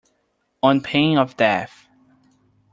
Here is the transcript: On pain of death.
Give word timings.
On 0.63 0.81
pain 0.81 1.19
of 1.19 1.37
death. 1.37 1.87